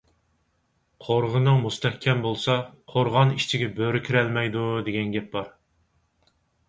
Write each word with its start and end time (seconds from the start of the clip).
«قورغىنىڭ 1.07 1.59
مۇستەھكەم 1.65 2.23
بولسا، 2.25 2.55
قورغان 2.93 3.35
ئىچىگە 3.35 3.69
بۆرە 3.81 4.03
كىرەلمەيدۇ» 4.09 4.65
دېگەن 4.89 5.13
گەپ 5.19 5.29
بار. 5.37 5.53